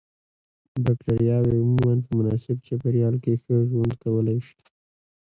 بکټریاوې 0.85 1.53
عموماً 1.63 1.93
په 2.05 2.11
مناسب 2.17 2.55
چاپیریال 2.67 3.15
کې 3.23 3.33
ښه 3.43 3.55
ژوند 3.69 3.93
کولای 4.03 4.39
شي. 4.47 4.57